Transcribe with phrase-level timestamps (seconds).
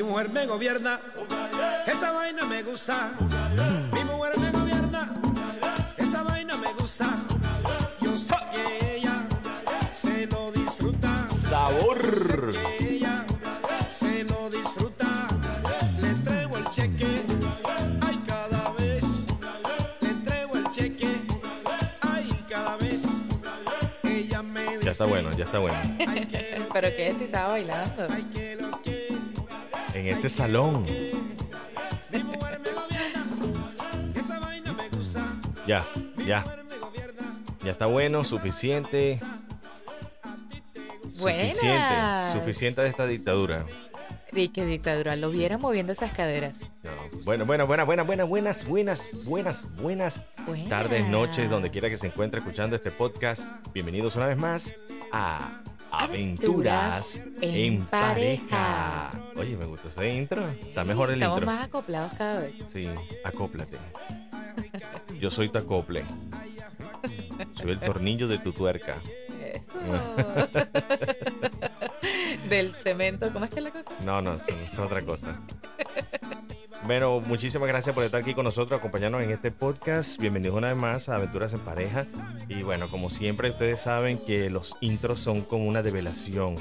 [0.00, 0.98] Mi mujer me gobierna,
[1.86, 3.10] esa vaina me gusta.
[3.92, 5.12] Mi mujer me gobierna,
[5.98, 7.14] esa vaina me gusta.
[8.00, 9.14] Yo sé que ella
[9.92, 11.26] se lo disfruta.
[11.26, 12.50] Sabor.
[12.78, 13.26] Que ella
[13.92, 15.26] se lo disfruta.
[15.98, 17.22] Le entrego el cheque,
[18.00, 19.04] ay cada vez.
[20.00, 21.14] Le entrego el cheque,
[22.00, 23.02] ay cada vez.
[24.04, 25.76] Ella me dice, Ya está bueno, ya está bueno.
[26.72, 28.08] Pero que si estaba bailando.
[30.00, 30.86] En este salón.
[35.66, 35.86] Ya,
[36.26, 36.42] ya.
[37.62, 39.20] Ya está bueno, suficiente.
[41.02, 41.66] Suficiente.
[41.66, 42.32] Buenas.
[42.32, 43.66] Suficiente de esta dictadura.
[44.32, 46.62] Y que dictadura, lo viera moviendo esas caderas.
[46.82, 46.90] No.
[47.24, 50.68] Bueno, bueno, buenas, buenas, buenas, buenas, buenas, buenas, buenas Buenas.
[50.70, 53.50] tardes, noches, donde quiera que se encuentre escuchando este podcast.
[53.74, 54.74] Bienvenidos una vez más
[55.12, 55.60] a
[55.92, 59.10] Aventuras, en, pareja.
[59.36, 60.46] Oye, me gustó ese intro.
[60.48, 61.52] Está mejor el Estamos intro.
[61.52, 62.54] más acoplados cada vez.
[62.68, 62.88] Sí,
[63.24, 63.76] acóplate.
[65.18, 66.04] Yo soy tu acople.
[67.54, 68.98] Soy el tornillo de tu tuerca.
[72.48, 73.90] Del cemento, ¿cómo es que es la cosa?
[74.04, 75.40] No, no, es otra cosa.
[76.86, 80.18] Bueno, muchísimas gracias por estar aquí con nosotros, acompañarnos en este podcast.
[80.18, 82.06] Bienvenidos una vez más a Aventuras en Pareja.
[82.48, 86.56] Y bueno, como siempre, ustedes saben que los intros son como una develación,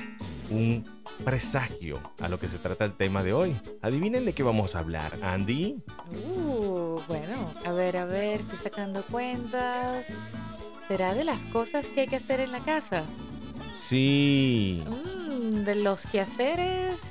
[0.52, 0.84] un
[1.24, 3.60] presagio a lo que se trata el tema de hoy.
[3.82, 5.82] Adivinen de qué vamos a hablar, Andy.
[6.12, 10.14] Uh, bueno, a ver, a ver, estoy sacando cuentas.
[10.88, 13.04] ¿Será de las cosas que hay que hacer en la casa?
[13.74, 17.09] Sí, Mm, de los quehaceres.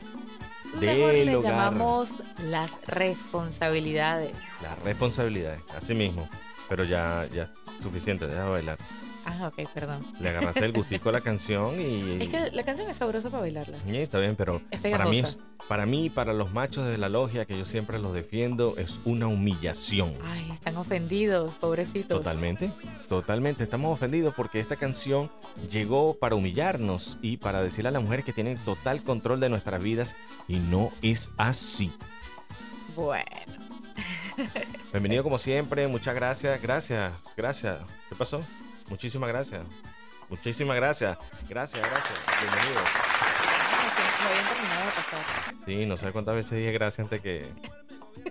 [0.86, 1.52] Mejor le hogar.
[1.52, 2.12] llamamos
[2.44, 4.32] las responsabilidades.
[4.62, 6.28] las responsabilidades, así mismo.
[6.68, 7.48] Pero ya, ya,
[7.80, 8.78] suficiente, deja de bailar.
[9.40, 10.04] Ah, ok, perdón.
[10.20, 12.22] Le agarraste el gustico a la canción y...
[12.22, 13.78] Es que la canción es sabrosa para bailarla.
[13.86, 15.22] Sí, está bien, pero Es para mí,
[15.68, 19.28] para mí para los machos de la logia, que yo siempre los defiendo, es una
[19.28, 20.10] humillación.
[20.24, 22.18] Ay, están ofendidos, pobrecitos.
[22.18, 22.72] Totalmente,
[23.08, 23.62] totalmente.
[23.62, 25.30] Estamos ofendidos porque esta canción
[25.70, 29.80] llegó para humillarnos y para decirle a las mujeres que tienen total control de nuestras
[29.80, 30.16] vidas
[30.48, 31.92] y no es así.
[32.96, 33.24] Bueno,
[34.92, 37.78] Bienvenido como siempre, muchas gracias, gracias, gracias.
[38.08, 38.42] ¿Qué pasó?
[38.88, 39.62] Muchísimas gracias.
[40.28, 41.18] Muchísimas gracias.
[41.48, 42.24] Gracias, gracias.
[42.40, 42.84] Bienvenidos.
[45.12, 45.64] no.
[45.64, 47.46] Sí, no sé cuántas veces dije gracias antes que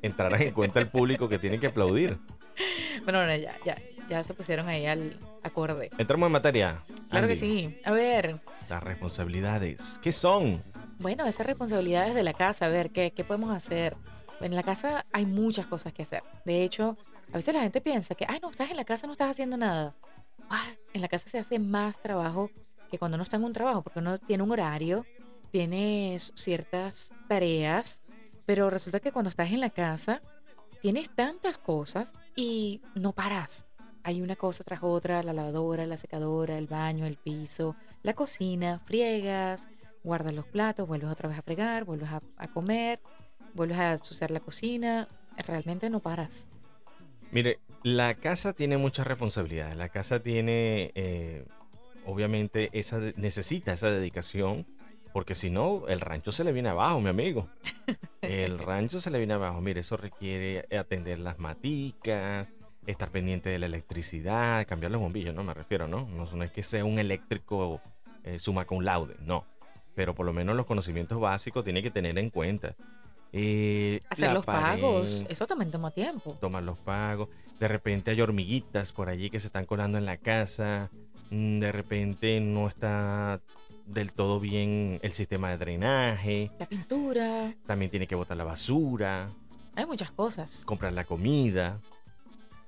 [0.01, 2.17] entraran en cuenta el público que tienen que aplaudir.
[3.03, 3.77] Bueno, bueno, ya, ya,
[4.09, 5.89] ya se pusieron ahí al acorde.
[5.97, 6.83] Entramos en materia.
[7.09, 7.79] Claro que sí.
[7.85, 8.39] A ver,
[8.69, 9.99] Las responsabilidades.
[10.01, 10.63] ¿Qué son?
[10.99, 13.95] bueno, esas responsabilidades de la casa, a ver, ¿qué, qué podemos hacer?
[14.41, 16.23] En la casa hay muchas cosas que hacer.
[16.43, 16.97] De hecho,
[17.31, 19.57] a veces la gente piensa que, ay, no, estás en la casa, no estás haciendo
[19.57, 19.93] nada.
[20.49, 22.49] Ah, En la casa se hace más trabajo
[22.89, 25.05] que cuando uno está en un trabajo, porque uno tiene un horario,
[25.51, 28.01] tienes ciertas tareas,
[28.45, 30.21] pero resulta que cuando estás en la casa
[30.81, 33.67] tienes tantas cosas y no paras.
[34.03, 38.79] Hay una cosa tras otra, la lavadora, la secadora, el baño, el piso, la cocina,
[38.85, 39.67] friegas,
[40.03, 43.01] guardas los platos, vuelves otra vez a fregar, vuelves a, a comer,
[43.53, 45.09] vuelves a ensuciar la cocina.
[45.35, 46.47] Realmente no paras.
[47.31, 47.59] Mire,
[47.95, 49.77] la casa tiene muchas responsabilidades.
[49.77, 51.45] La casa tiene, eh,
[52.05, 54.65] obviamente, esa necesita esa dedicación.
[55.13, 57.47] Porque si no, el rancho se le viene abajo, mi amigo.
[58.21, 59.61] El rancho se le viene abajo.
[59.61, 62.53] Mire, eso requiere atender las maticas,
[62.85, 66.07] estar pendiente de la electricidad, cambiar los bombillos, no me refiero, ¿no?
[66.09, 67.81] No, no es que sea un eléctrico
[68.25, 69.45] eh, suma con laude, no.
[69.95, 72.75] Pero por lo menos los conocimientos básicos tiene que tener en cuenta.
[73.31, 76.37] Eh, Hacer los pared, pagos, eso también toma tiempo.
[76.39, 77.29] tomar los pagos.
[77.59, 80.89] De repente hay hormiguitas por allí que se están colando en la casa.
[81.31, 83.41] Mm, De repente no está
[83.85, 86.51] del todo bien el sistema de drenaje.
[86.59, 89.29] La pintura, También tiene que botar la basura,
[89.75, 90.63] hay muchas cosas.
[90.65, 91.77] comprar la comida,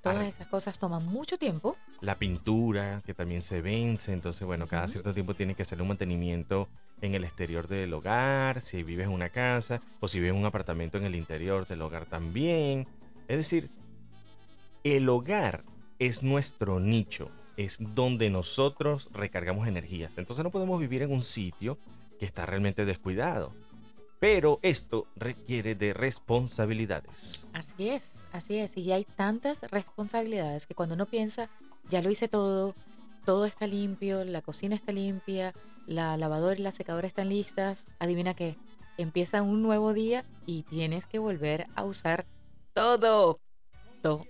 [0.01, 0.27] Todas Ah.
[0.29, 1.75] esas cosas toman mucho tiempo.
[1.99, 4.13] la pintura que también se vence.
[4.13, 6.69] Entonces, bueno, cada cierto tiempo tiene que hacer un mantenimiento
[7.01, 10.45] en el exterior del hogar, si vives en una casa o si vives en un
[10.45, 12.87] apartamento en el interior del hogar también.
[13.27, 13.69] Es decir,
[14.83, 15.63] el hogar
[15.99, 20.17] es nuestro nicho, es donde nosotros recargamos energías.
[20.17, 21.77] Entonces no podemos vivir en un sitio
[22.19, 23.51] que está realmente descuidado.
[24.19, 27.47] Pero esto requiere de responsabilidades.
[27.53, 28.75] Así es, así es.
[28.75, 31.49] Y hay tantas responsabilidades que cuando uno piensa,
[31.87, 32.75] ya lo hice todo,
[33.25, 35.53] todo está limpio, la cocina está limpia,
[35.87, 38.57] la lavadora y la secadora están listas, adivina qué,
[38.97, 42.25] empieza un nuevo día y tienes que volver a usar
[42.73, 43.39] todo,
[44.01, 44.25] todo.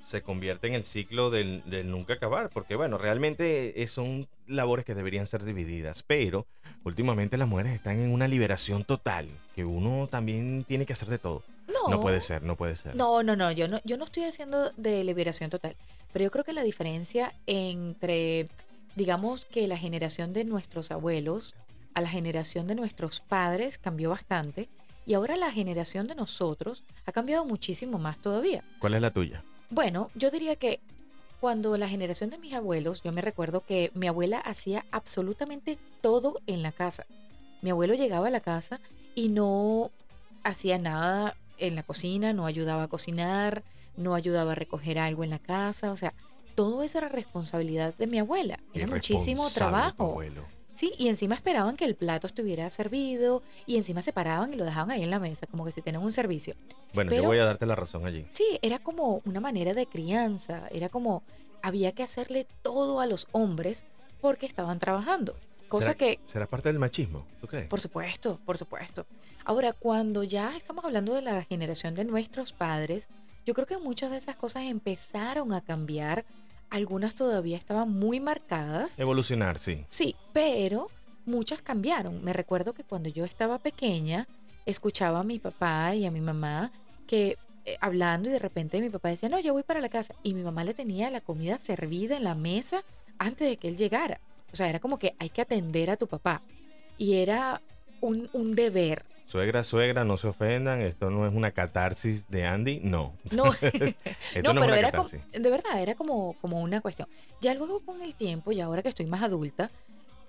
[0.00, 4.84] Se convierte en el ciclo del, del nunca acabar, porque bueno, realmente eh, son labores
[4.84, 6.46] que deberían ser divididas, pero
[6.84, 11.18] últimamente las mujeres están en una liberación total, que uno también tiene que hacer de
[11.18, 11.42] todo.
[11.68, 12.96] No, No puede ser, no puede ser.
[12.96, 15.76] No, no, no, yo no, yo no estoy haciendo de liberación total,
[16.12, 18.48] pero yo creo que la diferencia entre,
[18.96, 21.56] digamos que la generación de nuestros abuelos
[21.94, 24.68] a la generación de nuestros padres cambió bastante
[25.06, 28.64] y ahora la generación de nosotros ha cambiado muchísimo más todavía.
[28.78, 29.42] ¿Cuál es la tuya?
[29.70, 30.80] Bueno, yo diría que
[31.40, 36.40] cuando la generación de mis abuelos, yo me recuerdo que mi abuela hacía absolutamente todo
[36.46, 37.06] en la casa.
[37.62, 38.80] Mi abuelo llegaba a la casa
[39.14, 39.90] y no
[40.42, 43.62] hacía nada en la cocina, no ayudaba a cocinar,
[43.96, 46.12] no ayudaba a recoger algo en la casa, o sea,
[46.54, 48.58] todo eso era responsabilidad de mi abuela.
[48.74, 50.10] Era muchísimo trabajo.
[50.10, 50.44] abuelo.
[50.74, 54.64] Sí, y encima esperaban que el plato estuviera servido y encima se paraban y lo
[54.64, 56.54] dejaban ahí en la mesa, como que si tenían un servicio.
[56.94, 58.26] Bueno, yo voy a darte la razón allí.
[58.30, 61.22] Sí, era como una manera de crianza, era como
[61.62, 63.84] había que hacerle todo a los hombres
[64.20, 65.36] porque estaban trabajando.
[65.68, 67.24] Cosa ¿Será, que, ¿Será parte del machismo?
[67.40, 67.68] ¿Tú crees?
[67.68, 69.06] por supuesto, por supuesto.
[69.44, 73.08] Ahora, cuando ya estamos hablando de la generación de nuestros padres,
[73.46, 76.24] yo creo que muchas de esas cosas empezaron a cambiar.
[76.70, 78.98] Algunas todavía estaban muy marcadas.
[78.98, 79.84] Evolucionar, sí.
[79.90, 80.88] Sí, pero
[81.26, 82.22] muchas cambiaron.
[82.22, 84.28] Me recuerdo que cuando yo estaba pequeña,
[84.66, 86.72] escuchaba a mi papá y a mi mamá
[87.06, 90.14] que eh, hablando y de repente mi papá decía, no, yo voy para la casa.
[90.22, 92.82] Y mi mamá le tenía la comida servida en la mesa
[93.18, 94.20] antes de que él llegara.
[94.52, 96.42] O sea, era como que hay que atender a tu papá.
[96.98, 97.60] Y era
[98.00, 99.04] un, un deber.
[99.30, 100.80] Suegra, suegra, no se ofendan.
[100.80, 102.80] Esto no es una catarsis de Andy.
[102.82, 103.12] No.
[103.30, 103.44] No,
[104.42, 107.06] no, no, pero era como, de verdad, era como, como una cuestión.
[107.40, 109.70] Ya luego con el tiempo, y ahora que estoy más adulta,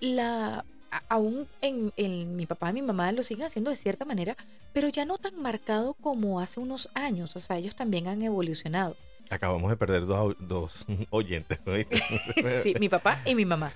[0.02, 0.64] la
[1.10, 4.36] aún en, en mi papá y mi mamá lo siguen haciendo de cierta manera,
[4.72, 7.36] pero ya no tan marcado como hace unos años.
[7.36, 8.96] O sea, ellos también han evolucionado.
[9.32, 11.60] Acabamos de perder dos, dos oyentes.
[11.66, 12.00] ¿oíste?
[12.62, 13.74] Sí, mi papá y mi mamá.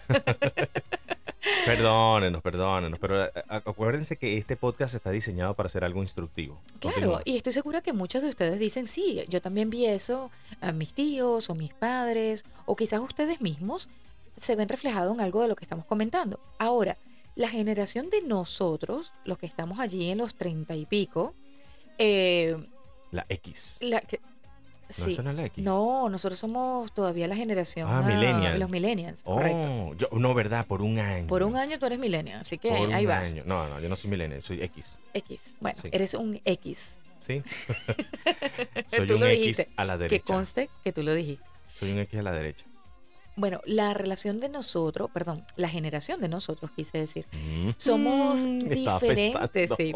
[1.66, 3.00] Perdónenos, perdónenos.
[3.00, 6.60] Pero a- a- acuérdense que este podcast está diseñado para ser algo instructivo.
[6.80, 7.22] Claro, Continúa.
[7.26, 10.32] y estoy segura que muchos de ustedes dicen, sí, yo también vi eso,
[10.62, 13.90] a mis tíos o mis padres, o quizás ustedes mismos
[14.38, 16.40] se ven reflejados en algo de lo que estamos comentando.
[16.60, 16.98] Ahora,
[17.36, 21.34] la generación de nosotros, los que estamos allí en los treinta y pico,
[21.98, 22.58] eh,
[23.12, 23.78] La X.
[23.82, 24.02] la
[24.88, 25.14] que- No, sí.
[25.14, 25.64] eso no es la X.
[25.64, 27.90] No, nosotros somos todavía la generación.
[27.90, 28.60] Ah, ah, millennial.
[28.60, 29.94] Los millennials, Oh, correcto.
[29.96, 30.66] yo- no, ¿verdad?
[30.68, 31.28] Por un año.
[31.28, 33.32] Por un año tú eres millennial, así que Por ahí un vas.
[33.34, 33.44] año.
[33.46, 34.86] No, no, yo no soy millennial, soy X.
[35.14, 35.56] X.
[35.60, 35.90] Bueno, Sí.
[35.92, 37.00] eres un X.
[37.20, 37.42] ¿Sí?
[38.88, 40.26] soy Tú un lo X dijiste, a la Que derecha.
[40.26, 41.44] conste que tú lo dijiste.
[41.80, 42.66] Soy un X a la derecha.
[43.38, 47.72] Bueno, la relación de nosotros, perdón, la generación de nosotros, quise decir, Mm.
[47.78, 49.94] somos diferentes, sí,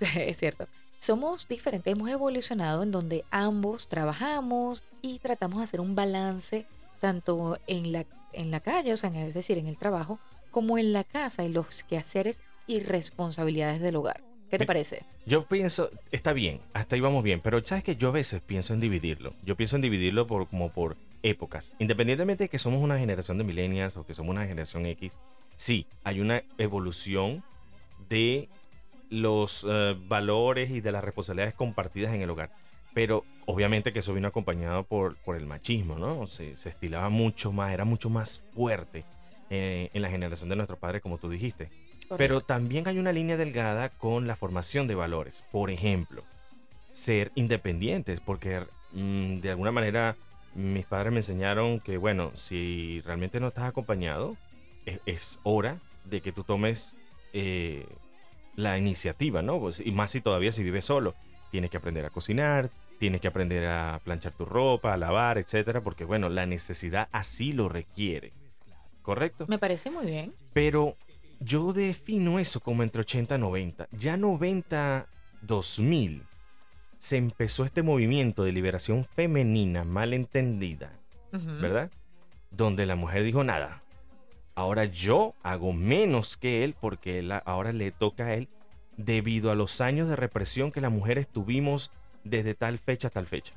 [0.16, 0.66] es cierto.
[1.02, 6.64] Somos diferentes, hemos evolucionado en donde ambos trabajamos y tratamos de hacer un balance
[7.00, 10.20] tanto en la, en la calle, o sea, en es decir, en el trabajo,
[10.52, 14.20] como en la casa y los quehaceres y responsabilidades del hogar.
[14.48, 15.02] ¿Qué te parece?
[15.26, 18.72] Yo pienso, está bien, hasta ahí vamos bien, pero sabes que yo a veces pienso
[18.72, 19.34] en dividirlo.
[19.44, 21.72] Yo pienso en dividirlo por como por épocas.
[21.80, 25.10] Independientemente de que somos una generación de millennials o que somos una generación X,
[25.56, 27.42] sí, hay una evolución
[28.08, 28.48] de
[29.12, 32.50] los eh, valores y de las responsabilidades compartidas en el hogar.
[32.94, 36.26] Pero obviamente que eso vino acompañado por, por el machismo, ¿no?
[36.26, 39.04] Se, se estilaba mucho más, era mucho más fuerte
[39.50, 41.68] eh, en la generación de nuestros padres, como tú dijiste.
[42.16, 45.44] Pero también hay una línea delgada con la formación de valores.
[45.52, 46.22] Por ejemplo,
[46.90, 50.16] ser independientes, porque mm, de alguna manera
[50.54, 54.36] mis padres me enseñaron que, bueno, si realmente no estás acompañado,
[54.84, 56.96] es, es hora de que tú tomes
[57.32, 57.86] eh,
[58.56, 59.58] la iniciativa, ¿no?
[59.60, 61.14] Pues, y más si todavía si vives solo.
[61.50, 65.82] Tienes que aprender a cocinar, tienes que aprender a planchar tu ropa, a lavar, etcétera,
[65.82, 68.32] porque, bueno, la necesidad así lo requiere.
[69.02, 69.46] ¿Correcto?
[69.48, 70.32] Me parece muy bien.
[70.52, 70.96] Pero
[71.40, 73.88] yo defino eso como entre 80 y 90.
[73.92, 75.06] Ya 90,
[75.42, 76.22] 2000,
[76.98, 80.92] se empezó este movimiento de liberación femenina mal entendida,
[81.32, 81.60] Ujú.
[81.60, 81.90] ¿verdad?
[82.50, 83.82] Donde la mujer dijo nada.
[84.54, 88.48] Ahora yo hago menos que él porque él- ahora le toca a él
[88.96, 91.90] debido a los años de represión que las mujeres tuvimos
[92.24, 93.54] desde tal fecha a tal fecha.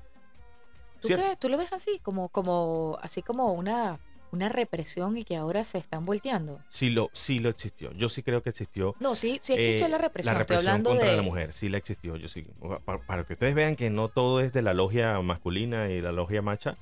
[1.02, 1.24] ¿Tú, ¿Cierto?
[1.24, 4.00] crees, ¿Tú lo ves así, como, como, así como una,
[4.32, 6.60] una represión y que ahora se están volteando?
[6.70, 7.92] Sí lo, sí lo existió.
[7.92, 10.34] Yo sí creo que existió No, sí, sí existió Eh, la represión.
[10.36, 11.18] La Estoy represión hablando contra de.
[11.18, 12.48] la mujer, sí la existió, yo sí.
[12.86, 16.14] Para, para que ustedes vean que no todo es de la logia masculina y la
[16.14, 16.75] logia macha,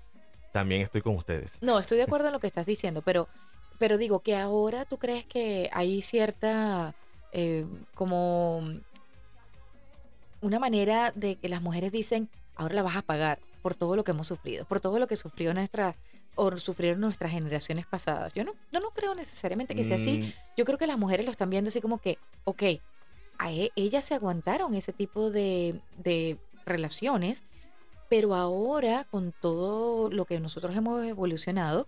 [0.53, 1.57] también estoy con ustedes.
[1.61, 3.27] No, estoy de acuerdo en lo que estás diciendo, pero,
[3.83, 6.95] pero digo que ahora tú crees que hay cierta
[7.33, 8.61] eh, como
[10.39, 13.39] una manera de que las mujeres dicen, ahora la vas a pagar.
[13.61, 15.97] por todo lo que hemos sufrido, por todo lo que sufrió nuestra
[16.35, 18.31] o sufrieron nuestras generaciones pasadas.
[18.33, 20.19] Yo no, yo no creo necesariamente que sea así.
[20.19, 22.63] Mm, Yo creo que las mujeres lo están viendo así como que, ok,
[23.37, 27.43] a e- ellas se aguantaron ese tipo de, de relaciones,
[28.09, 31.85] pero ahora con todo lo que nosotros hemos evolucionado,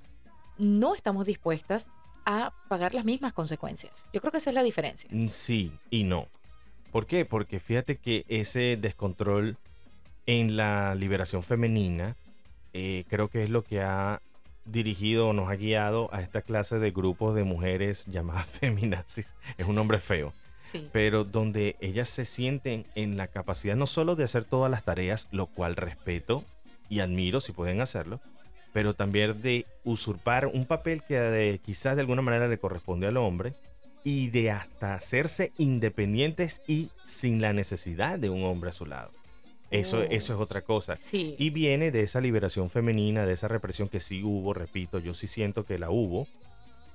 [0.58, 1.90] no estamos dispuestas
[2.26, 4.08] a pagar las mismas consecuencias.
[4.14, 5.10] Yo creo que esa es la diferencia.
[5.14, 6.28] Mm, Sí y no.
[6.92, 7.26] ¿Por qué?
[7.26, 9.58] Porque fíjate que ese descontrol
[10.26, 12.16] en la liberación femenina
[12.74, 14.22] eh, creo que es lo que ha
[14.66, 19.36] dirigido o nos ha guiado a esta clase de grupos de mujeres llamadas feminazis.
[19.58, 20.34] Es un nombre feo.
[20.72, 20.90] Sí.
[20.92, 25.28] pero donde ellas se sienten en la capacidad no solo de hacer todas las tareas,
[25.30, 26.44] lo cual respeto
[26.90, 28.20] y admiro si pueden hacerlo,
[28.76, 33.16] pero también de usurpar un papel que de- quizás de alguna manera le corresponde al
[33.16, 33.54] hombre
[34.04, 39.12] y de hasta hacerse independientes y sin la necesidad de un hombre a su lado.
[39.72, 40.12] Eso, Oh.
[40.12, 40.98] eso es otra cosa.
[40.98, 41.36] Sí.
[41.40, 45.28] Y viene de esa liberación femenina, de esa represión que sí hubo, repito, yo sí
[45.28, 46.28] siento que la hubo.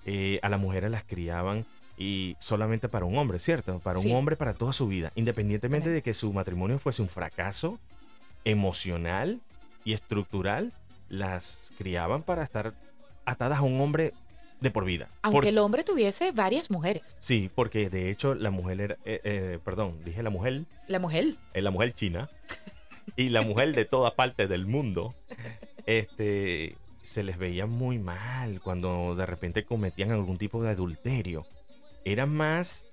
[0.05, 1.65] Eh, a las mujeres las criaban
[1.97, 3.79] y solamente para un hombre, ¿cierto?
[3.79, 4.11] Para Sí.
[4.11, 7.79] un hombre para toda su vida, independientemente de que su matrimonio fuese un fracaso
[8.45, 9.41] emocional
[9.85, 10.73] y estructural,
[11.11, 12.73] las criaban para estar
[13.27, 14.15] atadas a un hombre
[14.61, 15.09] de por vida.
[15.23, 17.17] Aunque Por- el hombre tuviese varias mujeres.
[17.21, 21.35] Sí, porque de hecho la mujer era, eh, eh, perdón, dije la mujer, La mujer.
[21.55, 22.29] eh, la mujer china
[23.17, 25.15] y la mujer de toda parte del mundo,
[25.87, 31.47] este, se les veía muy mal cuando de repente cometían algún tipo de adulterio.
[32.05, 32.87] Era más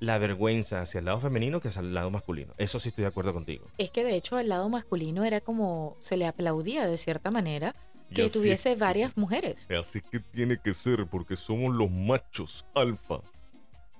[0.00, 2.52] la vergüenza hacia el lado femenino que hacia el lado masculino.
[2.58, 3.66] Eso sí estoy de acuerdo contigo.
[3.78, 7.74] Es que de hecho al lado masculino era como se le aplaudía de cierta manera
[8.12, 9.68] que tuviese varias mujeres.
[9.78, 13.20] Así que tiene que ser porque somos los machos alfa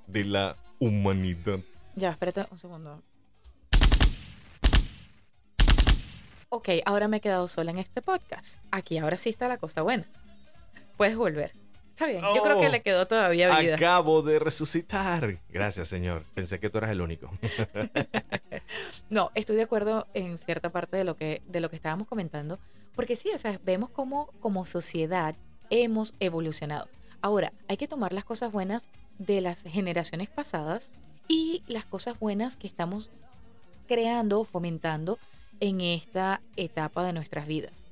[0.06, 1.60] de la humanidad.
[1.96, 3.02] Ya, espérate un segundo.
[6.48, 8.60] Ok, ahora me he quedado sola en este podcast.
[8.70, 10.04] Aquí ahora sí está la cosa buena.
[10.96, 11.52] Puedes volver.
[11.94, 13.76] Está bien, yo creo que Oh, le quedó todavía vida.
[13.76, 15.38] Acabo de resucitar.
[15.48, 16.24] Gracias, señor.
[16.34, 17.30] Pensé que tú eras el único.
[19.10, 22.58] No, estoy de acuerdo en cierta parte de lo que, de lo que estábamos comentando,
[22.96, 25.36] porque sí, o sea, vemos cómo como sociedad
[25.70, 26.88] hemos evolucionado.
[27.20, 28.86] Ahora, hay que tomar las cosas buenas
[29.18, 30.90] de las generaciones pasadas
[31.28, 33.10] y las cosas buenas que estamos
[33.86, 35.18] creando o fomentando
[35.60, 37.86] en esta etapa de nuestras vidas.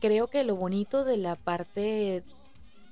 [0.00, 2.22] Creo que lo bonito de la parte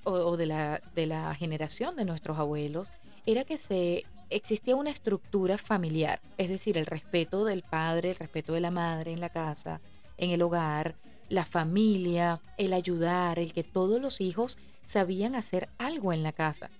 [0.04, 2.88] o, de, la, de la generación de nuestros abuelos
[3.26, 8.52] era que se existía una estructura familiar, es decir, el respeto del padre, el respeto
[8.52, 9.80] de la madre en la casa,
[10.18, 10.94] en el hogar,
[11.28, 16.70] la familia, el ayudar, el que todos los hijos sabían hacer algo en la casa.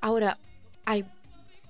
[0.00, 0.38] Ahora,
[0.84, 1.04] hay,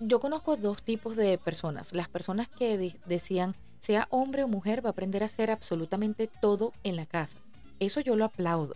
[0.00, 1.94] yo conozco dos tipos de personas.
[1.94, 6.26] Las personas que de- decían, sea hombre o mujer, va a aprender a hacer absolutamente
[6.26, 7.38] todo en la casa.
[7.78, 8.74] Eso yo lo aplaudo.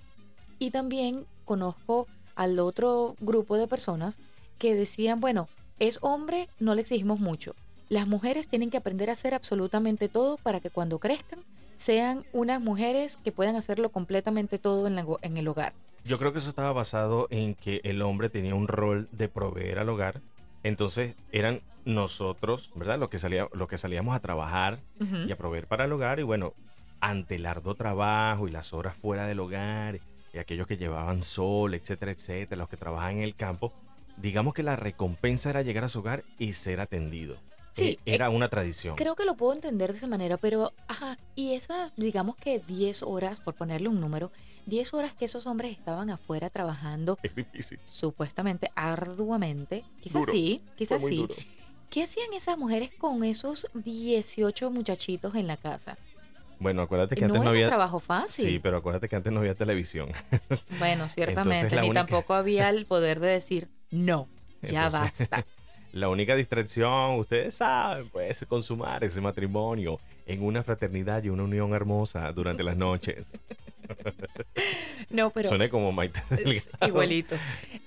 [0.59, 2.07] Y también conozco
[2.39, 4.21] al otro grupo de personas
[4.59, 7.55] que decían, bueno, es hombre, no le exigimos mucho.
[7.89, 11.41] Las mujeres tienen que aprender a hacer absolutamente todo para que cuando crezcan
[11.77, 15.73] sean unas mujeres que puedan hacerlo completamente todo en, la go- en el hogar.
[16.05, 19.79] Yo creo que eso estaba basado en que el hombre tenía un rol de proveer
[19.79, 20.21] al hogar.
[20.63, 22.99] Entonces eran nosotros, ¿verdad?
[22.99, 24.79] Los que, salía, los que salíamos a trabajar
[25.27, 26.19] y a proveer para el hogar.
[26.21, 26.53] Y bueno,
[27.01, 29.99] ante el arduo trabajo y las horas fuera del hogar
[30.39, 33.73] y aquellos que llevaban sol, etcétera, etcétera, los que trabajaban en el campo,
[34.17, 37.37] digamos que la recompensa era llegar a su hogar y ser atendido.
[37.73, 38.97] Sí, Eh, era una tradición.
[38.97, 43.03] Creo que lo puedo entender de esa manera, pero, ajá, y esas, digamos que 10
[43.05, 44.33] horas, por ponerle un número,
[44.67, 47.79] 10 horas que esos hombres estaban afuera trabajando Es difícil.
[47.85, 50.33] supuestamente arduamente, quizás Duro.
[50.33, 51.17] sí, quizás sí.
[51.19, 51.35] duro.
[51.91, 55.97] ¿Qué hacían esas mujeres con esos 18 muchachitos en la casa?
[56.61, 57.67] Bueno, acuérdate que No antes no había.
[57.67, 58.47] trabajo fácil.
[58.47, 60.11] Sí, pero acuérdate que antes no había televisión.
[60.79, 64.29] Bueno, ciertamente, ni única- tampoco había el poder de decir, no,
[64.63, 65.45] ya Entonces- basta.
[65.93, 71.73] La única distracción, ustedes saben, pues consumar ese matrimonio en una fraternidad y una unión
[71.73, 73.33] hermosa durante las noches.
[75.11, 75.49] No, pero...
[75.49, 76.87] Suene como Maite Delgado.
[76.87, 77.37] Igualito.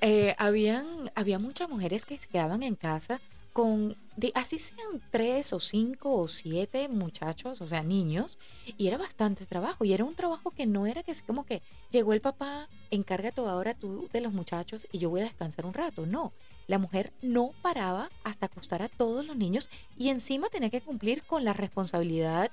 [0.01, 3.21] Eh, habían, había muchas mujeres que se quedaban en casa
[3.53, 8.39] con, de, así sean tres o cinco o siete muchachos, o sea, niños,
[8.77, 9.85] y era bastante trabajo.
[9.85, 13.73] Y era un trabajo que no era que como que llegó el papá, encárgate ahora
[13.73, 16.05] tú de los muchachos y yo voy a descansar un rato.
[16.05, 16.31] No,
[16.67, 21.23] la mujer no paraba hasta acostar a todos los niños y encima tenía que cumplir
[21.23, 22.51] con la responsabilidad,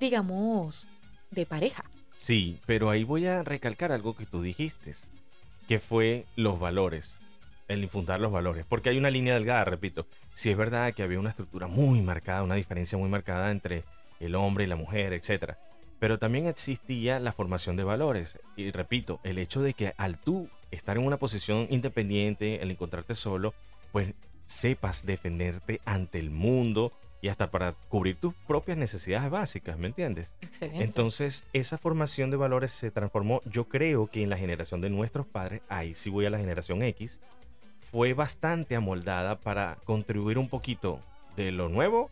[0.00, 0.88] digamos,
[1.30, 1.84] de pareja.
[2.16, 4.92] Sí, pero ahí voy a recalcar algo que tú dijiste,
[5.66, 7.18] que fue los valores,
[7.72, 11.18] el infundar los valores, porque hay una línea delgada, repito, si es verdad que había
[11.18, 13.84] una estructura muy marcada, una diferencia muy marcada entre
[14.20, 15.58] el hombre y la mujer, etcétera,
[15.98, 18.38] Pero también existía la formación de valores.
[18.56, 23.14] Y repito, el hecho de que al tú estar en una posición independiente, el encontrarte
[23.14, 23.54] solo,
[23.92, 24.12] pues
[24.46, 30.34] sepas defenderte ante el mundo y hasta para cubrir tus propias necesidades básicas, ¿me entiendes?
[30.42, 30.82] Excelente.
[30.82, 35.24] Entonces, esa formación de valores se transformó, yo creo que en la generación de nuestros
[35.24, 37.20] padres, ahí sí voy a la generación X,
[37.92, 40.98] fue bastante amoldada para contribuir un poquito
[41.36, 42.10] de lo nuevo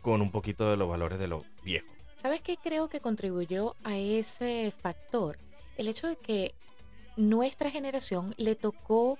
[0.00, 1.86] con un poquito de los valores de lo viejo.
[2.16, 5.38] ¿Sabes qué creo que contribuyó a ese factor?
[5.76, 6.54] El hecho de que
[7.16, 9.18] nuestra generación le tocó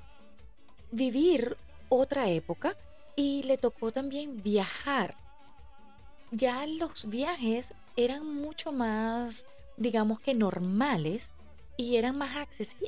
[0.90, 1.56] vivir
[1.90, 2.74] otra época
[3.14, 5.14] y le tocó también viajar.
[6.30, 9.44] Ya los viajes eran mucho más,
[9.76, 11.32] digamos que normales
[11.76, 12.30] y eran más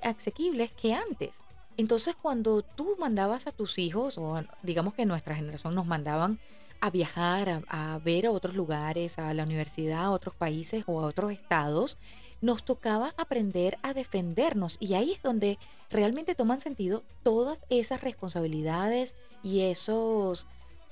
[0.03, 1.43] asequibles que antes.
[1.77, 6.39] Entonces cuando tú mandabas a tus hijos, o digamos que nuestra generación nos mandaban
[6.81, 11.07] a viajar, a, ver a otros lugares, a la universidad, a otros países o a
[11.07, 11.99] otros estados,
[12.41, 15.59] nos tocaba aprender a defendernos y ahí es donde
[15.91, 20.47] realmente toman sentido todas esas responsabilidades y esos,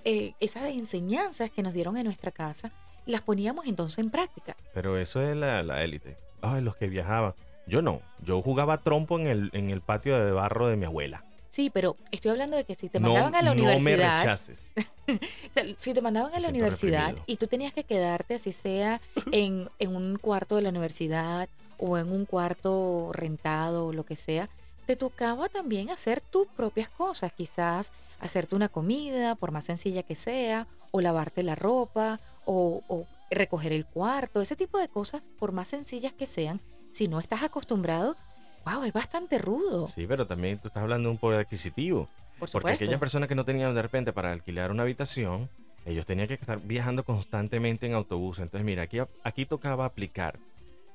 [0.05, 2.73] eh, esas enseñanzas que nos dieron en nuestra casa,
[3.07, 4.57] las poníamos entonces en práctica.
[4.75, 6.17] Pero eso es la, la élite.
[6.43, 7.35] Ay, los que viajaban.
[7.69, 8.01] Yo no.
[8.25, 11.23] Yo jugaba trompo en el, en el patio de barro de mi abuela.
[11.51, 14.21] Sí, pero estoy hablando de que si te No- mandaban a la No me universidad,
[14.21, 14.71] rechaces.
[15.77, 17.25] Si te mandaban a la universidad reprimido.
[17.27, 19.01] y tú tenías que quedarte así sea
[19.33, 21.49] en, en un cuarto de la universidad
[21.79, 24.49] o en un cuarto rentado o lo que sea,
[24.87, 30.15] te tocaba también hacer tus propias cosas, quizás hacerte una comida, por más sencilla que
[30.15, 35.53] sea, o lavarte la ropa, o, o recoger el cuarto, ese tipo de cosas, por
[35.53, 36.61] más sencillas que sean,
[36.93, 38.17] si no estás acostumbrado,
[38.65, 42.09] wow, es bastante rudo, Sí, pero también tú estás hablando de un poder adquisitivo.
[42.39, 45.49] por Porque aquellas personas que no tenían de repente para alquilar una habitación,
[45.87, 48.39] ellos tenían que estar viajando constantemente en autobús.
[48.41, 50.39] Entonces, mira, aquí, aquí tocaba aplicar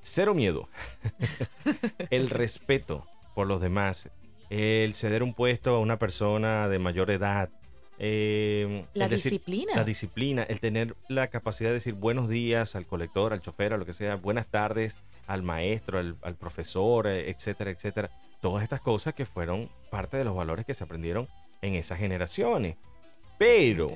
[0.04, 0.68] cero miedo,
[2.10, 4.10] el respeto por los demás,
[4.50, 7.50] el ceder un puesto a una persona de mayor edad,
[8.00, 9.76] eh, La decir- disciplina.
[9.76, 13.78] la disciplina, el tener la capacidad de decir buenos días al colector, al chofer, a
[13.78, 14.96] lo que sea, buenas tardes
[15.28, 18.10] al maestro, al, al profesor, eh, etcétera, etcétera.
[18.42, 21.28] Todas estas cosas que fueron parte de los valores que se aprendieron
[21.62, 22.76] en esas generaciones.
[23.38, 23.88] Pero,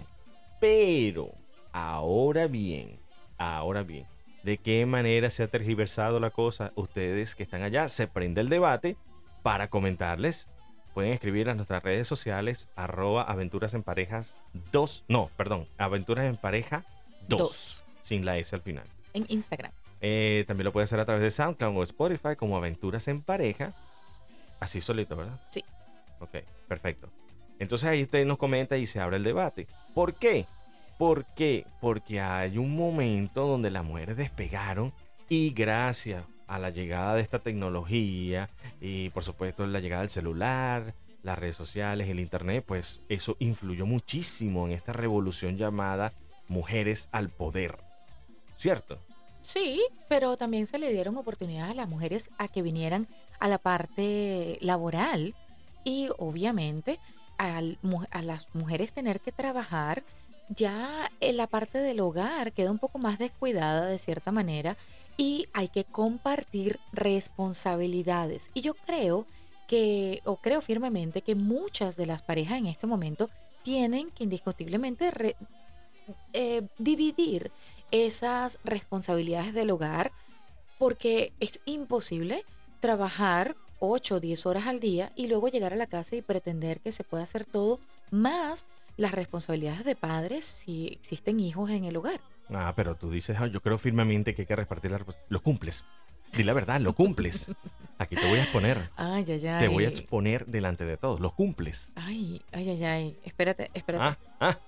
[0.60, 1.30] pero,
[1.72, 2.98] ahora bien,
[3.38, 4.06] ahora bien,
[4.44, 6.72] ¿de qué manera se ha tergiversado la cosa?
[6.76, 8.96] Ustedes que están allá, se prende el debate
[9.44, 10.48] para comentarles.
[10.94, 14.40] Pueden escribir a nuestras redes sociales, arroba aventuras en parejas
[14.72, 16.86] 2, no, perdón, aventuras en pareja
[17.28, 17.86] 2, Dos.
[18.02, 18.86] sin la S al final.
[19.14, 19.72] en Instagram.
[20.02, 23.74] Eh, también lo puede hacer a través de SoundCloud o Spotify como Aventuras en Pareja.
[24.60, 25.40] Así solito, ¿verdad?
[25.50, 25.64] Sí.
[26.20, 27.10] Ok, perfecto.
[27.60, 29.68] Entonces ahí usted nos comenta y se abre el debate.
[29.94, 30.46] ¿Por qué?
[30.98, 31.66] ¿Por qué?
[31.80, 34.94] Porque hay un momento donde las mujeres despegaron
[35.30, 40.94] y gracias a la llegada de esta tecnología y por supuesto la llegada del celular,
[41.24, 46.14] las redes sociales, el internet, pues eso influyó muchísimo en esta revolución llamada
[46.48, 47.78] mujeres al poder.
[48.56, 48.98] ¿Cierto?
[49.48, 53.08] Sí, pero también se le dieron oportunidades a las mujeres a que vinieran
[53.40, 55.36] a la parte laboral
[55.86, 57.00] y obviamente
[57.38, 57.78] al
[58.12, 60.04] a las mujeres tener que trabajar,
[60.50, 64.76] ya en la parte del hogar queda un poco más descuidada de cierta manera
[65.16, 68.52] y hay que compartir responsabilidades.
[68.54, 69.28] Y yo creo
[69.70, 73.30] que, o creo firmemente que muchas de las parejas en este momento
[73.64, 75.10] tienen que indiscutiblemente
[76.34, 77.52] eh, dividir
[77.92, 80.12] esas responsabilidades del hogar
[80.78, 82.44] porque es imposible
[82.80, 86.80] trabajar 8 o 10 horas al día y luego llegar a la casa y pretender
[86.80, 87.80] que se puede hacer todo
[88.12, 88.66] más
[88.98, 92.20] las responsabilidades de padres si existen hijos en el hogar.
[92.50, 95.32] Ah, pero tú dices, "Ah, yo creo firmemente que hay que repartir la responsabilidad.
[95.32, 95.84] Lo cumples.
[96.34, 97.50] Di la verdad, lo cumples.
[98.00, 98.92] Aquí te voy a exponer.
[98.96, 99.60] Ay, ay, ay.
[99.60, 101.20] Te voy a exponer delante de todos.
[101.20, 101.94] Lo cumples.
[101.96, 103.20] Ay, ay, ay, ay.
[103.24, 104.04] Espérate, espérate.
[104.04, 104.60] Ah, ah,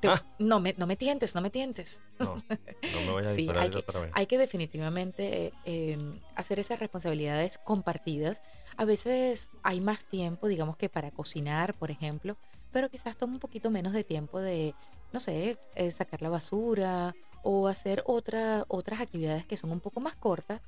[0.00, 0.20] Te- ah.
[0.40, 2.02] No, me, no me tientes, no me tientes.
[2.18, 2.34] no.
[2.34, 4.10] No me voy a Sí, hay que, otra vez.
[4.14, 5.96] hay que definitivamente eh,
[6.34, 8.42] hacer esas responsabilidades compartidas.
[8.76, 12.36] A veces hay más tiempo, digamos que para cocinar, por ejemplo,
[12.72, 14.74] pero quizás toma un poquito menos de tiempo de,
[15.12, 20.00] no sé, eh, sacar la basura o hacer otra, otras actividades que son un poco
[20.00, 20.60] más cortas,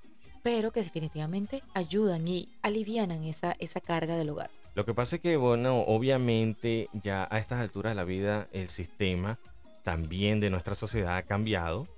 [0.45, 4.51] pero que definitivamente ayudan y alivianan esa, esa carga del hogar.
[4.75, 8.69] Lo que pasa es que, bueno, obviamente ya a estas alturas de la vida el
[8.69, 9.39] sistema
[9.85, 11.89] también de nuestra sociedad ha cambiado,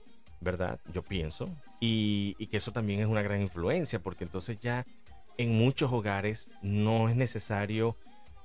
[0.40, 0.78] ¿verdad?
[0.94, 1.48] Yo pienso.
[1.80, 4.87] Y, y que eso también es una gran influencia, porque entonces ya
[5.38, 7.96] en muchos hogares no es necesario,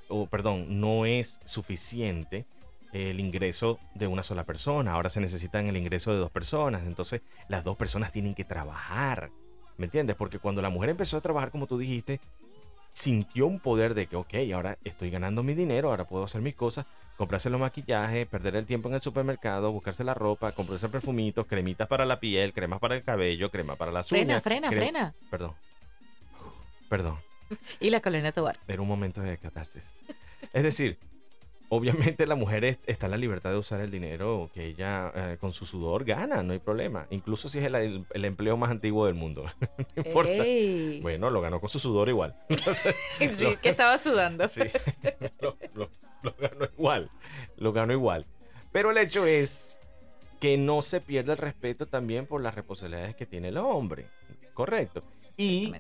[0.07, 2.45] o perdón, no es suficiente
[2.91, 7.21] el ingreso de una sola persona, ahora se necesitan el ingreso de dos personas, entonces
[7.47, 9.29] las dos personas tienen que trabajar,
[9.81, 10.15] ¿me entiendes?
[10.15, 12.19] Porque cuando la mujer empezó a trabajar, como tú dijiste,
[12.93, 16.55] sintió un poder de que, ok, ahora estoy ganando mi dinero, ahora puedo hacer mis
[16.55, 16.85] cosas,
[17.17, 21.87] comprarse los maquillajes, perder el tiempo en el supermercado, buscarse la ropa, comprarse perfumitos, cremitas
[21.87, 24.43] para la piel, cremas para el cabello, crema para las Frena, uñas.
[24.43, 25.13] frena, cre- frena.
[25.29, 25.53] Perdón.
[26.89, 27.17] Perdón.
[27.79, 28.57] Y la colena tobar.
[28.67, 29.83] Era un momento de catarsis.
[30.53, 30.97] Es decir,
[31.73, 35.38] obviamente la mujer es- está en la libertad de usar el dinero que ella eh,
[35.39, 37.07] con su sudor gana, no hay problema.
[37.10, 39.45] Incluso si es el, el- el empleo más antiguo del mundo.
[39.95, 40.31] no importa.
[40.31, 40.99] Ey.
[41.01, 42.36] Bueno, lo ganó con su sudor igual.
[43.31, 44.47] Sí, que estaba sudando.
[44.47, 44.62] Sí,
[45.41, 45.89] lo, lo-
[46.23, 47.10] lo ganó igual.
[47.57, 48.25] Lo ganó igual.
[48.71, 49.79] Pero el hecho es
[50.39, 54.05] que no se pierda el respeto también por las responsabilidades que tiene el hombre.
[54.53, 55.03] Correcto.
[55.38, 55.73] Y.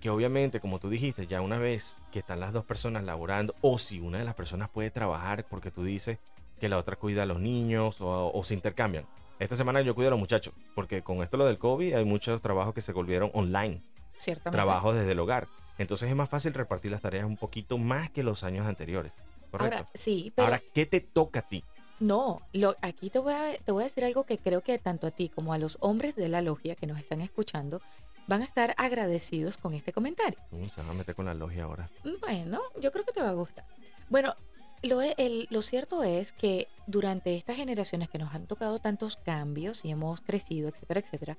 [0.00, 3.78] que obviamente, como tú dijiste, ya una vez que están las dos personas laborando, o
[3.78, 6.18] si una de las personas puede trabajar porque tú dices
[6.60, 9.04] que la otra cuida a los niños o, o se intercambian.
[9.38, 12.40] Esta semana yo cuido a los muchachos, porque con esto lo del COVID hay muchos
[12.40, 13.82] trabajos que se volvieron online
[14.16, 14.56] Ciertamente.
[14.56, 15.46] trabajo desde el hogar.
[15.78, 19.12] Entonces es más fácil repartir las tareas un poquito más que los años anteriores.
[19.50, 19.76] Correcto.
[19.76, 21.62] Ahora, sí, pero Ahora, ¿qué te toca a ti?
[22.00, 25.06] No, lo, aquí te voy, a, te voy a decir algo que creo que tanto
[25.06, 27.80] a ti como a los hombres de la logia que nos están escuchando
[28.26, 30.38] van a estar agradecidos con este comentario.
[30.50, 31.88] Mm, Se va a meter con la logia ahora.
[32.20, 33.64] Bueno, yo creo que te va a gustar.
[34.10, 34.34] Bueno,
[34.82, 39.16] lo, e- el- lo cierto es que durante estas generaciones que nos han tocado tantos
[39.16, 41.36] cambios y hemos crecido, etcétera, etcétera,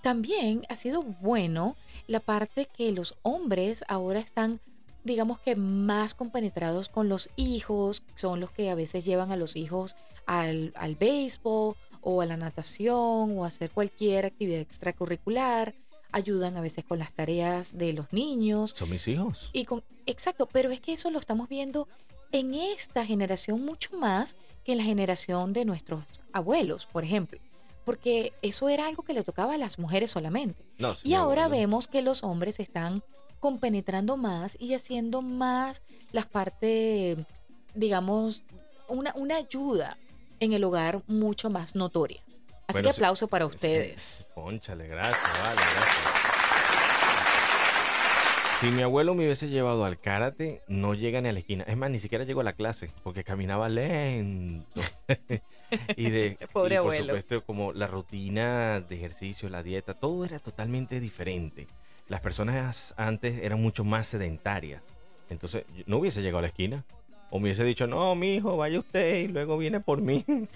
[0.00, 4.60] también ha sido bueno la parte que los hombres ahora están,
[5.08, 9.56] digamos que más compenetrados con los hijos, son los que a veces llevan a los
[9.56, 15.74] hijos al, al béisbol o a la natación o a hacer cualquier actividad extracurricular,
[16.12, 18.74] ayudan a veces con las tareas de los niños.
[18.76, 19.50] Son mis hijos.
[19.52, 21.88] Y con, exacto, pero es que eso lo estamos viendo
[22.32, 27.40] en esta generación mucho más que en la generación de nuestros abuelos, por ejemplo.
[27.84, 30.62] Porque eso era algo que le tocaba a las mujeres solamente.
[30.78, 31.60] No, Y ahora abuelo.
[31.62, 33.02] vemos que los hombres están
[33.40, 37.18] compenetrando más y haciendo más las partes,
[37.74, 38.42] digamos,
[38.88, 39.96] una, una ayuda
[40.40, 42.20] en el hogar mucho más notoria.
[42.66, 43.00] Así Bueno, que sí.
[43.00, 44.28] aplauso para ustedes.
[44.34, 45.96] Pónchale, gracias, vale, gracias.
[48.60, 51.62] Si mi abuelo me hubiese llevado al karate, no llega ni a la esquina.
[51.68, 54.80] Es más, ni siquiera llegó a la clase, porque caminaba lento.
[55.96, 57.04] y de Pobre y por abuelo.
[57.14, 61.68] supuesto, como la rutina de ejercicio, la dieta, todo era totalmente diferente.
[62.08, 64.82] Las personas antes eran mucho más sedentarias.
[65.30, 66.84] Entonces, yo no hubiese llegado a la esquina.
[67.30, 70.24] O me hubiese dicho, no, mi hijo, vaya usted y luego viene por mí.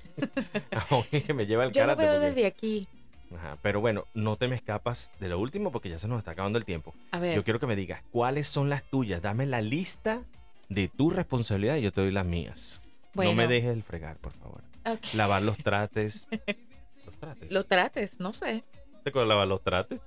[1.10, 2.02] Que me lleva al Yo lo karate.
[2.02, 2.88] veo porque- desde aquí.
[3.36, 6.32] Ajá, pero bueno, no te me escapas de lo último porque ya se nos está
[6.32, 6.94] acabando el tiempo.
[7.12, 9.22] A ver, Yo quiero que me digas cuáles son las tuyas.
[9.22, 10.22] Dame la lista
[10.68, 12.80] de tu responsabilidad y yo te doy las mías.
[13.14, 13.48] No me Bueno.
[13.48, 14.62] dejes el fregar, por favor.
[14.86, 15.14] ok.
[15.14, 16.28] Lavar los trates.
[17.06, 17.52] los trates.
[17.52, 18.64] lo trates, no sé.
[19.02, 20.00] ¿Te acuerdas lavar los trates?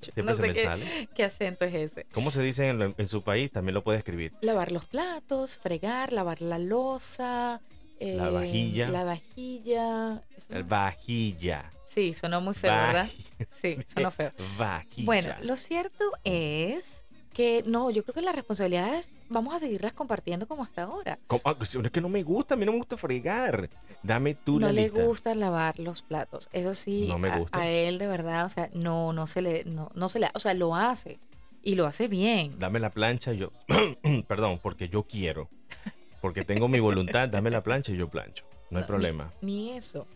[0.00, 1.08] Siempre no se sé me qué, sale.
[1.14, 2.06] qué acento es ese.
[2.12, 3.50] ¿Cómo se dice en, en su país?
[3.50, 4.32] También lo puede escribir.
[4.40, 7.60] Lavar los platos, fregar, lavar la losa.
[8.00, 8.88] La eh, vajilla.
[8.88, 10.22] La vajilla.
[10.48, 11.70] El no- vajilla.
[11.84, 13.04] Sí, sonó muy feo, ¿verdad?
[13.04, 13.46] Vajilla.
[13.60, 14.32] Sí, sonó feo.
[14.58, 15.04] Vajilla.
[15.06, 20.46] Bueno, lo cierto es que no, yo creo que las responsabilidades vamos a seguirlas compartiendo
[20.48, 21.18] como hasta ahora.
[21.28, 21.40] ¿Cómo?
[21.44, 23.70] Ah, Es que no me gusta, a mí no me gusta fregar.
[24.02, 25.04] Dame tú no la le lista.
[25.04, 26.48] gusta lavar los platos.
[26.52, 27.58] Eso sí, No me a- gusta.
[27.58, 30.40] A, él de verdad, o sea, no, no se le, no, no se le, o
[30.40, 31.18] sea, lo hace
[31.62, 32.58] y lo hace bien.
[32.58, 33.52] dame la plancha y yo,
[34.28, 35.48] perdón, porque yo quiero,
[36.20, 39.30] porque tengo mi voluntad, dame la plancha y yo plancho, no hay problema.
[39.42, 40.06] Ni eso.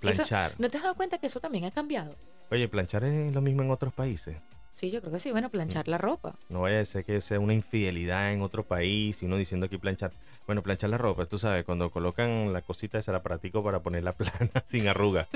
[0.00, 0.52] Planchar.
[0.58, 2.14] ¿No te has dado cuenta que eso también ha cambiado?
[2.50, 4.36] Oye, planchar es lo mismo en otros países.
[4.70, 5.30] Sí, yo creo que sí.
[5.32, 6.36] Bueno, planchar la ropa.
[6.48, 9.78] No vaya a ser que sea una infidelidad en otro país y uno diciendo aquí
[9.78, 10.12] planchar.
[10.46, 14.12] Bueno, planchar la ropa, tú sabes, cuando colocan la cosita esa la practico para ponerla
[14.16, 15.28] plana, sin arruga.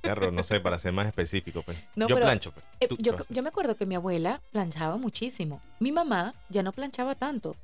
[0.00, 1.62] Claro, no sé, para ser más específico.
[1.62, 1.78] Pues.
[1.96, 2.52] No, yo pero, plancho.
[2.52, 2.64] Pues.
[2.80, 5.60] Eh, yo, yo me acuerdo que mi abuela planchaba muchísimo.
[5.80, 7.56] Mi mamá ya no planchaba tanto.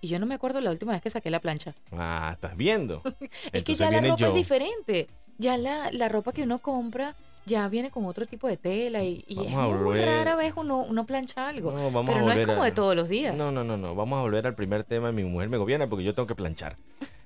[0.00, 1.74] Y yo no me acuerdo la última vez que saqué la plancha.
[1.92, 3.02] Ah, estás viendo.
[3.52, 4.26] es que ya la ropa yo.
[4.28, 5.08] es diferente.
[5.38, 9.24] Ya la, la ropa que uno compra ya viene con otro tipo de tela y,
[9.26, 11.72] y es muy rara vez uno, uno plancha algo.
[11.72, 13.34] No, vamos pero a no es como a- de todos los días.
[13.34, 13.94] No, no, no, no.
[13.94, 15.12] Vamos a volver al primer tema.
[15.12, 16.76] Mi mujer me gobierna porque yo tengo que planchar.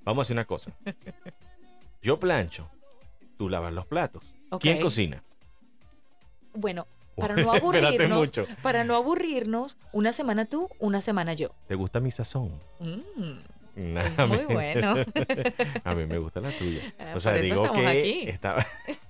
[0.04, 0.72] Vamos a hacer una cosa.
[2.02, 2.68] Yo plancho.
[3.36, 4.32] Tú lavas los platos.
[4.60, 5.22] ¿Quién cocina?
[6.54, 8.46] Bueno, para no aburrirnos, mucho.
[8.62, 11.50] para no aburrirnos, una semana tú, una semana yo.
[11.68, 12.52] ¿Te gusta mi sazón?
[12.80, 13.32] Mm,
[13.76, 14.94] Nah, es a muy bueno.
[15.84, 16.80] A mí me gusta la tuya.
[16.98, 18.28] Ah, O sea, digo que aquí.
[18.28, 18.66] estaba.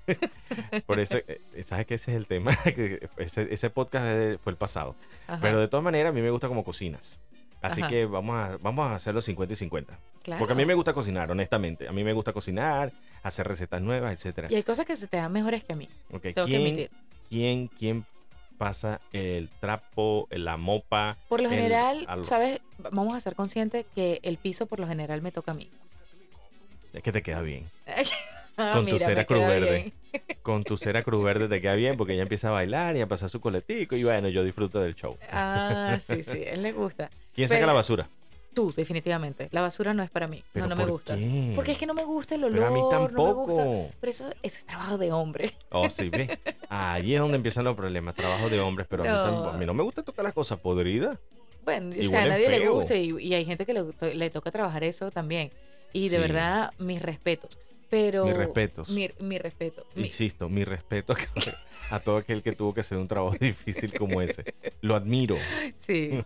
[0.86, 2.56] Por eso, eh, ¿sabes que ese es el tema?
[2.64, 4.94] Que ese, ese podcast eh, fue el pasado.
[5.26, 5.38] Ajá.
[5.40, 7.20] Pero de todas maneras, a mí me gusta como cocinas.
[7.62, 7.90] Así Ajá.
[7.90, 9.98] que vamos a, vamos a hacerlo 50 y 50.
[10.22, 10.38] Claro.
[10.38, 11.88] Porque a mí me gusta cocinar, honestamente.
[11.88, 12.92] A mí me gusta cocinar,
[13.22, 14.48] hacer recetas nuevas, etcétera.
[14.50, 15.88] Y hay cosas que se te dan mejores que a mí.
[16.10, 16.90] Ok, Tengo que ¿Quién, admitir.
[17.28, 18.06] quién, quién
[18.60, 21.16] pasa el trapo, la mopa?
[21.30, 22.60] Por lo general, al- ¿sabes?
[22.76, 25.70] Vamos a ser conscientes que el piso por lo general me toca a mí.
[26.92, 27.68] Es que te queda bien.
[28.56, 29.90] Ah, Con tu cera cruz verde.
[30.42, 33.06] Con tu cera cruz verde te queda bien porque ella empieza a bailar y a
[33.06, 35.16] pasar su coletico y bueno, yo disfruto del show.
[35.32, 37.08] Ah, sí, sí, a él le gusta.
[37.34, 38.10] ¿Quién saca la basura?
[38.52, 39.48] Tú, definitivamente.
[39.52, 40.42] La basura no es para mí.
[40.52, 41.14] ¿Pero no, no me gusta.
[41.16, 41.52] qué?
[41.54, 42.58] Porque es que no me gusta el olor.
[42.58, 43.46] Pero a mí No me tampoco.
[43.46, 43.94] gusta.
[44.00, 45.50] Pero eso, es trabajo de hombre.
[45.70, 46.28] Oh, sí, ve.
[46.68, 49.22] Ahí es donde empiezan los problemas, trabajo de hombres, pero a, mí No.
[49.24, 51.16] tampoco- a mí no me gusta tocar las cosas podridas.
[51.64, 54.50] Bueno, o sea, a nadie le gusta y, y hay gente que le, le toca
[54.50, 55.50] trabajar eso también.
[55.92, 56.22] Y de Sí.
[56.22, 57.58] verdad, mis respetos.
[57.88, 58.24] Pero.
[58.24, 58.88] Mis respetos.
[58.90, 59.84] Mi, mi respeto.
[59.94, 61.14] Mi- Insisto, mi respeto
[61.90, 64.54] a, todo aquel que tuvo que hacer un trabajo difícil como ese.
[64.80, 65.36] Lo admiro.
[65.78, 66.22] Sí,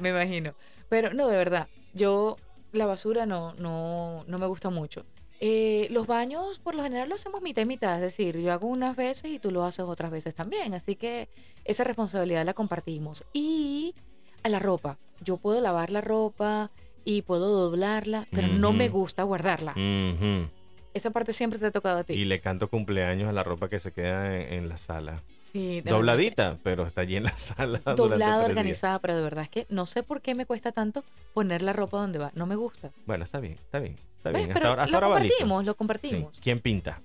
[0.00, 0.54] me imagino.
[0.88, 2.36] Pero no, de verdad, yo
[2.72, 5.04] la basura no, no, no me gusta mucho.
[5.38, 8.68] Eh, los baños por lo general lo hacemos mitad y mitad, es decir, yo hago
[8.68, 11.28] unas veces y tú lo haces otras veces también, así que
[11.64, 13.24] esa responsabilidad la compartimos.
[13.34, 13.94] Y
[14.42, 16.70] a la ropa, yo puedo lavar la ropa
[17.04, 19.72] y puedo doblarla, pero no me gusta guardarla.
[19.72, 20.48] Ujú.
[20.96, 22.14] Esa parte siempre te ha tocado a ti.
[22.14, 25.22] Y le canto cumpleaños a la ropa que se queda en, en la sala.
[25.52, 27.80] Sí, de verdad Dobladita, pero está allí en la sala.
[27.96, 28.48] Doblada, días.
[28.50, 31.04] organizada, pero de verdad es que no sé por qué me cuesta tanto
[31.34, 32.30] poner la ropa donde va.
[32.34, 32.90] No me gusta.
[33.06, 33.96] Bueno, está bien, está bien.
[34.16, 34.48] Está bien.
[34.48, 35.34] Pero Hasta ahora, hasta lo va listo.
[35.38, 35.76] compartimos, lo Sí.
[35.78, 36.40] compartimos.
[36.42, 37.00] ¿Quién pinta?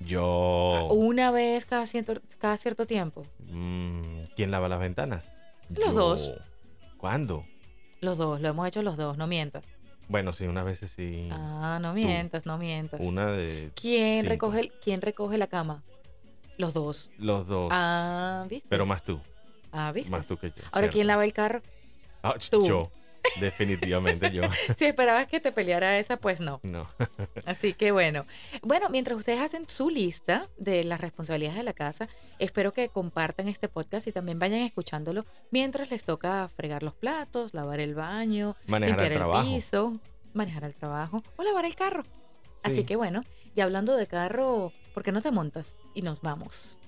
[0.00, 0.88] Yo.
[0.90, 3.24] Una vez cada cierto, cada cierto tiempo.
[3.50, 5.32] Mm, ¿Quién lava las ventanas?
[5.68, 5.92] Los Yo.
[5.92, 6.32] dos.
[6.96, 7.44] ¿Cuándo?
[8.00, 9.64] Los dos, lo hemos hecho los dos, no mientas.
[10.12, 11.28] Bueno, sí, unas veces sí.
[11.32, 13.00] Ah, no mientas, no mientas.
[13.02, 13.72] Una de.
[13.74, 14.28] ¿Quién cinco.
[14.28, 15.82] recoge, el- ¿Quién recoge la cama?
[16.58, 17.12] Los dos.
[17.16, 17.70] Los dos.
[17.72, 18.68] Ah, ¿viste?
[18.68, 19.18] pero más tú.
[19.72, 20.10] Ah, ¿viste?
[20.10, 20.54] Más tú que yo.
[20.70, 21.06] Ahora, ¿quién cierto.
[21.06, 21.62] lava el carro?
[22.22, 22.66] Ah, ch- Tú.
[22.66, 22.90] Yo.
[23.40, 24.42] Definitivamente yo.
[24.76, 26.60] Si esperabas que te peleara esa, pues no.
[26.62, 26.88] No.
[27.46, 28.26] Así que bueno.
[28.62, 33.48] Bueno, mientras ustedes hacen su lista de las responsabilidades de la casa, espero que compartan
[33.48, 38.56] este podcast y también vayan escuchándolo mientras les toca fregar los platos, lavar el baño,
[38.66, 39.98] Manejar limpiar el piso,
[40.34, 42.04] manejar el trabajo o lavar el carro.
[42.62, 42.84] Así Sí.
[42.84, 43.24] que bueno,
[43.56, 45.76] y hablando de carro, ¿por qué no te montas?
[45.94, 46.78] Y nos vamos.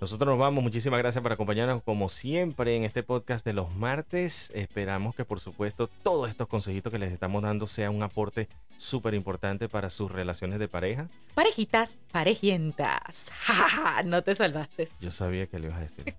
[0.00, 0.62] Nosotros nos vamos.
[0.62, 4.52] Muchísimas gracias por acompañarnos como siempre en este podcast de los martes.
[4.54, 9.14] Esperamos que por supuesto todos estos consejitos que les estamos dando sea un aporte súper
[9.14, 11.08] importante para sus relaciones de pareja.
[11.34, 13.32] Parejitas, parejientas.
[14.04, 14.88] No te salvaste.
[15.00, 16.14] Yo sabía que le ibas a decir.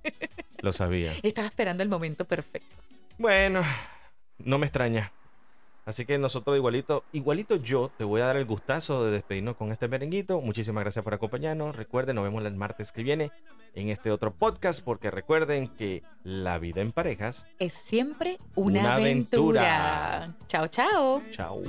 [0.62, 1.14] Lo sabía.
[1.24, 2.76] Estaba esperando el momento perfecto.
[3.18, 3.64] Bueno,
[4.40, 5.14] no me extraña.
[5.90, 9.72] Así que nosotros igualito, igualito yo te voy a dar el gustazo de despedirnos con
[9.72, 10.40] este merenguito.
[10.40, 11.76] Muchísimas gracias por acompañarnos.
[11.76, 13.32] Recuerden, nos vemos el martes que viene
[13.74, 17.48] en este otro podcast porque recuerden que la vida en parejas.
[17.58, 20.16] Es siempre una, Una aventura.
[20.18, 20.38] aventura.
[20.46, 21.24] Chao, chao.
[21.32, 21.62] Chao.